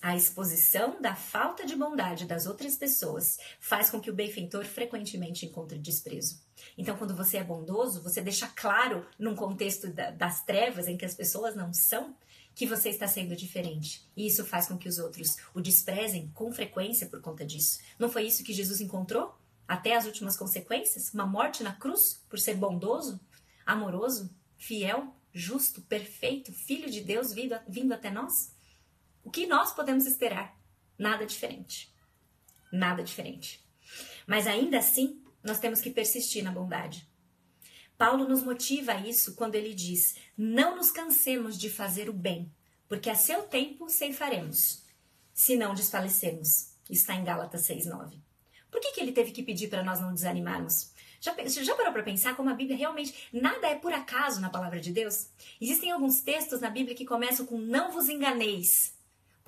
A, 0.00 0.16
exposição 0.16 1.00
da 1.00 1.14
falta 1.14 1.66
de 1.66 1.76
bondade 1.76 2.24
das 2.24 2.46
outras 2.46 2.74
pessoas 2.74 3.38
faz 3.60 3.90
com 3.90 4.00
que 4.00 4.10
o 4.10 4.14
benfeitor 4.14 4.64
frequentemente 4.64 5.44
encontre 5.44 5.78
desprezo. 5.78 6.40
Então, 6.76 6.96
quando 6.96 7.14
você 7.14 7.36
é 7.36 7.44
bondoso, 7.44 8.02
você 8.02 8.22
deixa 8.22 8.48
claro, 8.48 9.06
num 9.18 9.36
contexto 9.36 9.88
da, 9.88 10.10
das 10.10 10.42
trevas 10.42 10.88
em 10.88 10.96
que 10.96 11.04
as 11.04 11.14
pessoas 11.14 11.54
não 11.54 11.74
são, 11.74 12.16
que 12.54 12.66
você 12.66 12.88
está 12.88 13.06
sendo 13.06 13.36
diferente. 13.36 14.08
E 14.16 14.26
isso 14.26 14.44
faz 14.44 14.66
com 14.66 14.78
que 14.78 14.88
os 14.88 14.98
outros 14.98 15.36
o 15.54 15.60
desprezem 15.60 16.30
com 16.34 16.50
frequência 16.50 17.06
por 17.06 17.20
conta 17.20 17.44
disso. 17.44 17.78
Não 17.98 18.08
foi 18.08 18.24
isso 18.24 18.42
que 18.42 18.54
Jesus 18.54 18.80
encontrou? 18.80 19.38
Até 19.66 19.94
as 19.94 20.06
últimas 20.06 20.36
consequências? 20.36 21.12
Uma 21.12 21.26
morte 21.26 21.62
na 21.62 21.74
cruz 21.74 22.24
por 22.28 22.38
ser 22.38 22.54
bondoso, 22.54 23.20
amoroso, 23.66 24.34
fiel, 24.56 25.14
justo, 25.30 25.82
perfeito, 25.82 26.52
filho 26.52 26.90
de 26.90 27.02
Deus 27.02 27.34
vindo, 27.34 27.54
vindo 27.68 27.92
até 27.92 28.10
nós? 28.10 28.56
O 29.28 29.30
que 29.30 29.46
nós 29.46 29.74
podemos 29.74 30.06
esperar? 30.06 30.58
Nada 30.98 31.26
diferente. 31.26 31.94
Nada 32.72 33.02
diferente. 33.02 33.62
Mas 34.26 34.46
ainda 34.46 34.78
assim, 34.78 35.22
nós 35.44 35.60
temos 35.60 35.82
que 35.82 35.90
persistir 35.90 36.42
na 36.42 36.50
bondade. 36.50 37.06
Paulo 37.98 38.26
nos 38.26 38.42
motiva 38.42 38.92
a 38.92 39.06
isso 39.06 39.34
quando 39.34 39.54
ele 39.54 39.74
diz: 39.74 40.16
Não 40.34 40.76
nos 40.76 40.90
cansemos 40.90 41.58
de 41.58 41.68
fazer 41.68 42.08
o 42.08 42.12
bem, 42.14 42.50
porque 42.88 43.10
a 43.10 43.14
seu 43.14 43.42
tempo 43.42 43.90
ceifaremos, 43.90 44.82
se 45.34 45.56
não 45.56 45.74
desfalecemos. 45.74 46.72
Está 46.88 47.14
em 47.14 47.22
Gálatas 47.22 47.68
6,9. 47.68 48.18
Por 48.70 48.80
que, 48.80 48.92
que 48.92 49.00
ele 49.02 49.12
teve 49.12 49.32
que 49.32 49.42
pedir 49.42 49.68
para 49.68 49.84
nós 49.84 50.00
não 50.00 50.14
desanimarmos? 50.14 50.90
Já, 51.20 51.36
já 51.46 51.74
parou 51.74 51.92
para 51.92 52.02
pensar 52.02 52.34
como 52.34 52.48
a 52.48 52.54
Bíblia 52.54 52.78
realmente 52.78 53.28
nada 53.30 53.66
é 53.66 53.74
por 53.74 53.92
acaso 53.92 54.40
na 54.40 54.48
palavra 54.48 54.80
de 54.80 54.90
Deus? 54.90 55.28
Existem 55.60 55.90
alguns 55.90 56.22
textos 56.22 56.62
na 56.62 56.70
Bíblia 56.70 56.96
que 56.96 57.04
começam 57.04 57.44
com 57.44 57.58
não 57.58 57.92
vos 57.92 58.08
enganeis. 58.08 58.96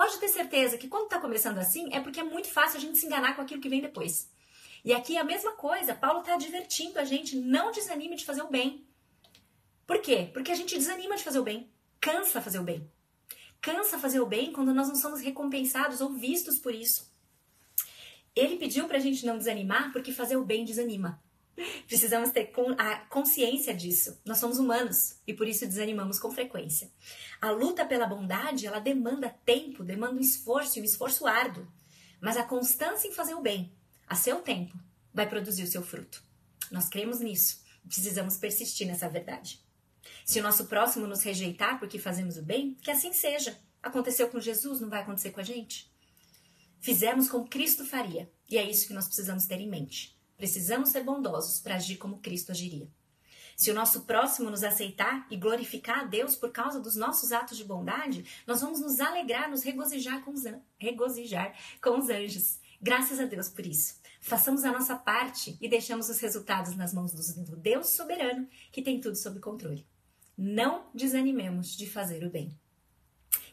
Pode 0.00 0.19
ter 0.19 0.28
certeza 0.28 0.78
que 0.78 0.88
quando 0.88 1.04
está 1.04 1.21
começando 1.21 1.59
assim 1.59 1.92
é 1.92 2.00
porque 2.00 2.21
é 2.21 2.23
muito 2.23 2.49
fácil 2.49 2.78
a 2.78 2.80
gente 2.80 2.97
se 2.97 3.04
enganar 3.04 3.37
com 3.37 3.42
aquilo 3.42 3.61
que 3.61 3.69
vem 3.69 3.83
depois. 3.83 4.30
E 4.83 4.95
aqui 4.95 5.19
é 5.19 5.21
a 5.21 5.25
mesma 5.25 5.52
coisa, 5.52 5.95
Paulo 5.95 6.21
está 6.21 6.37
advertindo 6.37 6.99
a 6.99 7.04
gente, 7.04 7.37
não 7.37 7.71
desanime 7.71 8.16
de 8.16 8.25
fazer 8.25 8.40
o 8.40 8.49
bem. 8.49 8.83
Por 9.87 10.00
quê? 10.00 10.30
Porque 10.33 10.50
a 10.50 10.54
gente 10.54 10.75
desanima 10.75 11.16
de 11.16 11.23
fazer 11.23 11.38
o 11.38 11.42
bem, 11.42 11.71
cansa 12.00 12.40
fazer 12.40 12.59
o 12.59 12.62
bem. 12.62 12.90
Cansa 13.61 13.99
fazer 13.99 14.21
o 14.21 14.26
bem 14.26 14.52
quando 14.52 14.73
nós 14.73 14.88
não 14.88 14.97
somos 14.97 15.21
recompensados 15.21 16.00
ou 16.00 16.14
vistos 16.14 16.59
por 16.59 16.75
isso. 16.75 17.12
Ele 18.35 18.57
pediu 18.57 18.88
para 18.88 18.97
a 18.97 19.00
gente 19.00 19.26
não 19.26 19.37
desanimar 19.37 19.92
porque 19.92 20.12
fazer 20.12 20.38
o 20.38 20.47
bem 20.47 20.64
desanima. 20.64 21.23
Precisamos 21.87 22.30
ter 22.30 22.52
a 22.78 22.97
consciência 23.07 23.75
disso. 23.75 24.21
Nós 24.25 24.38
somos 24.38 24.59
humanos 24.59 25.16
e 25.26 25.35
por 25.35 25.47
isso 25.47 25.66
desanimamos 25.66 26.19
com 26.19 26.30
frequência. 26.30 26.90
A 27.40 27.50
luta 27.50 27.85
pela 27.85 28.07
bondade, 28.07 28.66
ela 28.66 28.78
demanda 28.78 29.28
tempo, 29.45 29.85
demanda 29.85 30.14
um 30.14 30.21
esforço 30.21 30.78
e 30.78 30.83
um 30.83 30.85
esforço 30.85 31.26
árduo. 31.26 31.66
Mas 32.21 32.37
a 32.37 32.45
constância 32.45 33.09
em 33.09 33.12
fazer 33.12 33.35
o 33.35 33.40
bem, 33.40 33.73
a 34.07 34.14
seu 34.14 34.40
tempo, 34.40 34.78
vai 35.12 35.28
produzir 35.28 35.62
o 35.62 35.71
seu 35.71 35.83
fruto. 35.83 36.23
Nós 36.71 36.88
cremos 36.88 37.21
nisso. 37.21 37.62
Precisamos 37.87 38.37
persistir 38.37 38.87
nessa 38.87 39.09
verdade. 39.09 39.61
Se 40.25 40.38
o 40.38 40.42
nosso 40.42 40.66
próximo 40.66 41.07
nos 41.07 41.23
rejeitar 41.23 41.78
porque 41.78 41.99
fazemos 41.99 42.37
o 42.37 42.42
bem, 42.42 42.75
que 42.75 42.90
assim 42.90 43.12
seja. 43.12 43.59
Aconteceu 43.83 44.28
com 44.28 44.38
Jesus, 44.38 44.80
não 44.80 44.90
vai 44.90 45.00
acontecer 45.00 45.30
com 45.30 45.40
a 45.40 45.45
gente? 45.45 45.90
Fizemos 46.80 47.28
como 47.28 47.49
Cristo 47.49 47.85
faria, 47.85 48.30
e 48.49 48.57
é 48.57 48.69
isso 48.69 48.87
que 48.87 48.95
nós 48.95 49.07
precisamos 49.07 49.47
ter 49.47 49.61
em 49.61 49.69
mente. 49.69 50.19
Precisamos 50.40 50.88
ser 50.88 51.04
bondosos 51.04 51.61
para 51.61 51.75
agir 51.75 51.99
como 51.99 52.18
Cristo 52.18 52.50
agiria. 52.50 52.88
Se 53.54 53.70
o 53.70 53.75
nosso 53.75 54.04
próximo 54.04 54.49
nos 54.49 54.64
aceitar 54.64 55.26
e 55.30 55.37
glorificar 55.37 56.00
a 56.00 56.04
Deus 56.04 56.35
por 56.35 56.50
causa 56.50 56.80
dos 56.80 56.97
nossos 56.97 57.30
atos 57.30 57.59
de 57.59 57.64
bondade, 57.64 58.25
nós 58.47 58.62
vamos 58.62 58.80
nos 58.80 59.00
alegrar, 59.00 59.50
nos 59.50 59.62
regozijar 59.62 60.25
com 60.25 60.30
os, 60.30 60.44
regozijar 60.78 61.54
com 61.82 61.99
os 61.99 62.09
anjos. 62.09 62.59
Graças 62.80 63.20
a 63.20 63.26
Deus 63.26 63.50
por 63.50 63.66
isso. 63.66 63.97
Façamos 64.18 64.64
a 64.64 64.73
nossa 64.73 64.97
parte 64.97 65.59
e 65.61 65.68
deixamos 65.68 66.09
os 66.09 66.18
resultados 66.20 66.75
nas 66.75 66.94
mãos 66.94 67.12
do 67.12 67.56
Deus 67.56 67.90
soberano 67.90 68.49
que 68.73 68.80
tem 68.80 68.99
tudo 68.99 69.16
sob 69.16 69.40
controle. 69.40 69.87
Não 70.38 70.87
desanimemos 70.94 71.76
de 71.76 71.87
fazer 71.87 72.25
o 72.25 72.30
bem. 72.30 72.59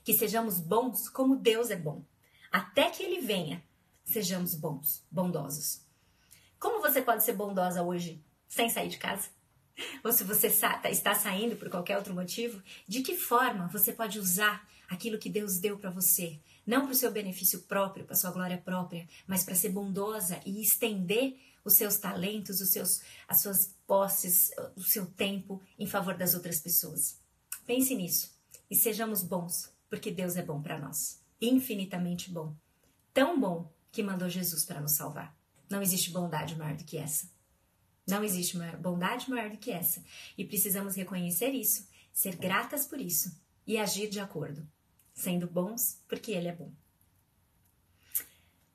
Que 0.06 0.14
sejamos 0.14 0.58
bons 0.58 1.10
como 1.10 1.36
Deus 1.36 1.70
é 1.70 1.76
bom. 1.76 2.02
Até 2.50 2.90
que 2.90 3.04
Ele 3.04 3.20
venha, 3.20 3.62
sejamos 4.06 4.56
bons, 4.56 5.06
bondosos. 5.12 5.86
Como 6.60 6.82
você 6.82 7.02
pode 7.02 7.24
ser 7.24 7.34
bondosa 7.34 7.84
hoje 7.84 8.24
sem 8.48 8.70
sair 8.70 8.90
de 8.90 8.98
casa? 8.98 9.30
ou 10.04 10.12
se 10.12 10.24
você 10.24 10.50
tá, 10.50 10.82
está 10.90 11.14
saindo 11.14 11.56
por 11.56 11.70
qualquer 11.70 11.98
outro 11.98 12.14
motivo, 12.14 12.62
de 12.88 13.02
que 13.02 13.16
forma 13.16 13.68
você 13.68 13.94
pode 13.94 14.20
usar 14.20 14.68
aquilo 14.90 15.18
que 15.18 15.30
Deus 15.30 15.60
deu 15.60 15.78
para 15.78 15.90
você, 15.90 16.40
não 16.66 16.84
para 16.84 16.92
o 16.92 16.96
seu 16.96 17.12
benefício 17.12 17.62
próprio, 17.64 18.06
para 18.06 18.16
sua 18.16 18.32
glória 18.32 18.58
própria, 18.58 19.08
mas 19.26 19.44
para 19.44 19.56
ser 19.56 19.70
bondosa 19.70 20.40
e 20.46 20.62
estender 20.62 21.38
os 21.64 21.74
seus 21.74 21.98
talentos, 21.98 22.62
os 22.62 22.70
seus, 22.70 23.02
as 23.28 23.42
suas 23.42 23.76
posses, 23.86 24.52
o 24.76 24.82
seu 24.82 25.06
tempo 25.06 25.62
em 25.78 25.86
favor 25.86 26.16
das 26.16 26.34
outras 26.34 26.60
pessoas. 26.60 27.20
Pense 27.66 27.94
nisso 27.94 28.32
e 28.70 28.76
sejamos 28.76 29.22
bons, 29.22 29.74
porque 29.90 30.10
Deus 30.10 30.38
é 30.38 30.42
bom 30.42 30.62
para 30.62 30.80
nós, 30.80 31.22
infinitamente 31.42 32.32
bom, 32.32 32.56
tão 33.14 33.40
bom 33.40 33.70
que 33.92 34.02
mandou 34.02 34.30
Jesus 34.30 34.64
para 34.64 34.80
nos 34.80 34.94
salvar. 34.94 35.37
Não 35.70 35.82
existe 35.82 36.12
bondade 36.12 36.56
maior 36.56 36.76
do 36.76 36.84
que 36.84 36.98
essa. 36.98 37.30
Não 38.08 38.24
existe 38.24 38.58
bondade 38.80 39.30
maior 39.30 39.50
do 39.50 39.58
que 39.58 39.72
essa. 39.72 40.04
E 40.38 40.46
precisamos 40.46 40.96
reconhecer 40.96 41.50
isso, 41.50 41.88
ser 42.14 42.36
gratas 42.36 42.86
por 42.86 43.02
isso 43.02 43.38
e 43.66 43.78
agir 43.78 44.10
de 44.10 44.20
acordo, 44.20 44.66
sendo 45.14 45.46
bons 45.46 46.02
porque 46.08 46.32
Ele 46.32 46.48
é 46.48 46.56
bom. 46.56 46.72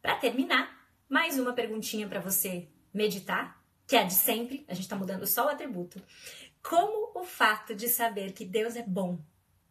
Para 0.02 0.16
terminar, 0.16 0.86
mais 1.08 1.38
uma 1.38 1.52
perguntinha 1.52 2.08
para 2.08 2.20
você 2.20 2.68
meditar, 2.92 3.62
que 3.86 3.96
é 3.96 4.00
a 4.00 4.04
de 4.04 4.14
sempre, 4.14 4.64
a 4.68 4.74
gente 4.74 4.84
está 4.84 4.96
mudando 4.96 5.26
só 5.26 5.46
o 5.46 5.48
atributo. 5.48 6.02
Como 6.62 7.18
o 7.18 7.24
fato 7.24 7.74
de 7.74 7.88
saber 7.88 8.32
que 8.32 8.44
Deus 8.44 8.76
é 8.76 8.82
bom 8.82 9.18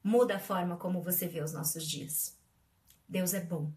muda 0.04 0.36
a 0.36 0.40
forma 0.40 0.78
como 0.78 1.02
você 1.02 1.28
vê 1.28 1.42
os 1.42 1.54
nossos 1.54 1.88
dias? 1.88 2.38
Deus 3.08 3.34
é 3.34 3.40
bom. 3.40 3.72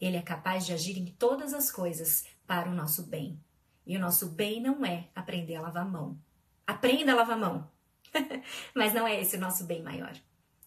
Ele 0.00 0.16
é 0.16 0.22
capaz 0.22 0.66
de 0.66 0.72
agir 0.72 0.98
em 0.98 1.06
todas 1.06 1.54
as 1.54 1.70
coisas 1.70 2.24
para 2.46 2.70
o 2.70 2.74
nosso 2.74 3.04
bem. 3.04 3.40
E 3.86 3.96
o 3.96 4.00
nosso 4.00 4.30
bem 4.30 4.60
não 4.60 4.84
é 4.84 5.08
aprender 5.14 5.56
a 5.56 5.62
lavar 5.62 5.88
mão. 5.88 6.18
Aprenda 6.66 7.12
a 7.12 7.16
lavar 7.16 7.38
mão. 7.38 7.70
Mas 8.74 8.92
não 8.92 9.06
é 9.06 9.20
esse 9.20 9.36
o 9.36 9.40
nosso 9.40 9.64
bem 9.64 9.82
maior. 9.82 10.16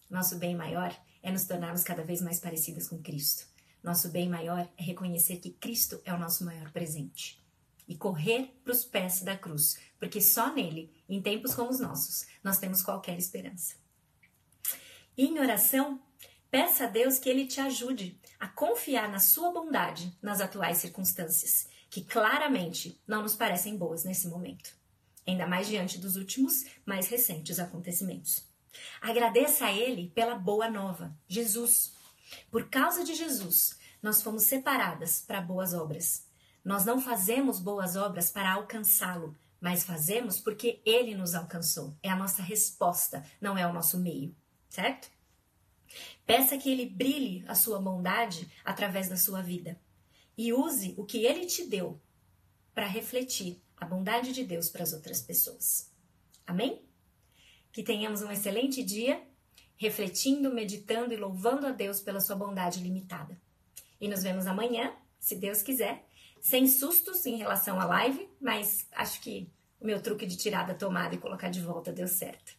Nosso 0.10 0.38
bem 0.38 0.56
maior 0.56 0.96
é 1.22 1.32
nos 1.32 1.46
tornarmos 1.46 1.84
cada 1.84 2.04
vez 2.04 2.22
mais 2.22 2.40
parecidas 2.40 2.88
com 2.88 3.02
Cristo. 3.02 3.48
Nosso 3.84 4.10
bem 4.10 4.28
maior 4.28 4.68
é 4.78 4.84
reconhecer 4.84 5.38
que 5.38 5.52
Cristo 5.52 6.02
é 6.06 6.14
o 6.14 6.20
nosso 6.20 6.46
maior 6.46 6.72
presente 6.72 7.40
e 7.88 7.96
correr 7.96 8.54
para 8.64 8.72
os 8.72 8.86
pés 8.86 9.22
da 9.22 9.36
cruz, 9.36 9.80
porque 9.98 10.22
só 10.22 10.54
nele, 10.54 10.94
em 11.10 11.20
tempos 11.22 11.56
como 11.56 11.72
os 11.72 11.80
nossos, 11.80 12.28
nós 12.44 12.60
temos 12.60 12.84
qualquer 12.84 13.18
esperança. 13.18 13.76
E 15.18 15.26
em 15.26 15.40
oração, 15.40 16.00
peça 16.52 16.86
a 16.86 16.88
Deus 16.88 17.20
que 17.20 17.30
ele 17.30 17.46
te 17.46 17.60
ajude 17.62 18.20
a 18.40 18.48
confiar 18.48 19.10
na 19.10 19.20
sua 19.20 19.52
bondade 19.52 20.18
nas 20.22 20.42
atuais 20.42 20.78
circunstâncias 20.78 21.68
que 21.90 22.04
claramente 22.04 23.02
não 23.08 23.22
nos 23.22 23.36
parecem 23.36 23.76
boas 23.76 24.04
nesse 24.04 24.28
momento, 24.28 24.76
ainda 25.28 25.48
mais 25.48 25.68
diante 25.68 25.98
dos 25.98 26.16
últimos, 26.16 26.66
mais 26.86 27.08
recentes 27.08 27.60
acontecimentos. 27.60 28.48
Agradeça 29.02 29.66
a 29.66 29.74
Ele 29.74 30.12
pela 30.14 30.36
boa 30.36 30.70
nova, 30.70 31.18
Jesus. 31.28 31.94
Por 32.52 32.70
causa 32.70 33.04
de 33.04 33.16
Jesus, 33.16 33.80
nós 34.02 34.22
fomos 34.22 34.44
separadas 34.44 35.22
para 35.22 35.42
boas 35.42 35.74
obras. 35.74 36.28
Nós 36.64 36.86
não 36.86 37.02
fazemos 37.02 37.60
boas 37.60 37.96
obras 37.96 38.32
para 38.32 38.54
alcançá-lo, 38.54 39.36
mas 39.60 39.84
fazemos 39.84 40.40
porque 40.40 40.82
ele 40.86 41.16
nos 41.16 41.34
alcançou. 41.34 41.98
É 42.04 42.10
a 42.10 42.16
nossa 42.16 42.44
resposta, 42.44 43.26
não 43.42 43.58
é 43.58 43.66
o 43.66 43.74
nosso 43.74 43.98
meio, 43.98 44.36
certo? 44.70 45.10
Peça 46.26 46.58
que 46.58 46.70
ele 46.70 46.86
brilhe 46.86 47.44
a 47.48 47.56
sua 47.56 47.80
bondade 47.80 48.50
através 48.64 49.10
da 49.10 49.18
sua 49.18 49.42
vida 49.42 49.80
e 50.38 50.54
use 50.54 50.94
o 50.98 51.06
que 51.06 51.26
ele 51.26 51.46
te 51.46 51.66
deu 51.66 52.00
para 52.74 52.86
refletir 52.86 53.62
a 53.76 53.86
bondade 53.86 54.32
de 54.32 54.44
Deus 54.44 54.70
para 54.70 54.84
as 54.84 54.94
outras 54.94 55.22
pessoas. 55.22 55.92
Amém? 56.46 56.82
Que 57.72 57.84
tenhamos 57.84 58.22
um 58.22 58.32
excelente 58.32 58.84
dia, 58.84 59.22
refletindo, 59.76 60.54
meditando 60.54 61.14
e 61.14 61.18
louvando 61.18 61.68
a 61.68 61.72
Deus 61.72 62.00
pela 62.00 62.20
sua 62.20 62.36
bondade 62.36 62.80
limitada. 62.80 63.40
E 64.00 64.08
nos 64.08 64.24
vemos 64.24 64.48
amanhã, 64.48 64.94
se 65.20 65.36
Deus 65.36 65.62
quiser, 65.62 66.08
sem 66.40 66.68
sustos 66.68 67.26
em 67.26 67.36
relação 67.36 67.80
à 67.80 67.86
live, 67.86 68.30
mas 68.40 68.88
acho 68.92 69.22
que 69.22 69.52
o 69.80 69.86
meu 69.86 70.02
truque 70.02 70.26
de 70.26 70.38
tirar 70.38 70.66
da 70.66 70.74
tomada 70.74 71.16
e 71.16 71.18
colocar 71.18 71.50
de 71.50 71.62
volta 71.62 71.92
deu 71.92 72.08
certo. 72.08 72.54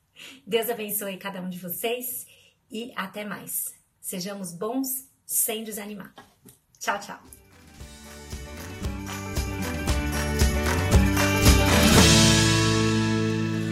Deus 0.46 0.68
abençoe 0.68 1.16
cada 1.16 1.40
um 1.40 1.48
de 1.48 1.58
vocês 1.58 2.26
e 2.70 2.92
até 2.96 3.24
mais. 3.24 3.74
Sejamos 4.00 4.52
bons 4.52 5.06
sem 5.26 5.64
desanimar. 5.64 6.14
Tchau, 6.78 6.98
tchau. 6.98 7.20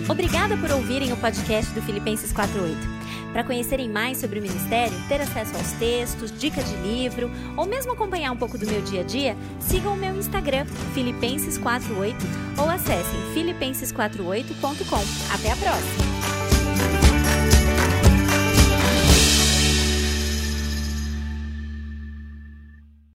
Obrigada 0.09 0.57
por 0.57 0.71
ouvirem 0.71 1.13
o 1.13 1.17
podcast 1.19 1.73
do 1.75 1.83
Filipenses 1.83 2.33
48. 2.33 2.99
Para 3.33 3.45
conhecerem 3.45 3.91
mais 3.91 4.19
sobre 4.19 4.39
o 4.39 4.43
ministério, 4.43 4.97
ter 5.07 5.21
acesso 5.21 5.55
aos 5.55 5.73
textos, 5.73 6.33
dicas 6.33 6.65
de 6.65 6.77
livro 6.77 7.31
ou 7.57 7.67
mesmo 7.67 7.93
acompanhar 7.93 8.33
um 8.33 8.37
pouco 8.37 8.57
do 8.57 8.67
meu 8.67 8.81
dia 8.83 9.03
a 9.03 9.05
dia, 9.05 9.37
sigam 9.61 9.93
o 9.93 9.97
meu 9.97 10.17
Instagram, 10.17 10.65
Filipenses48 10.95 12.15
ou 12.59 12.71
acessem 12.71 13.21
filipenses48.com. 13.35 15.35
Até 15.35 15.53
a 15.53 15.57
próxima! 15.57 16.38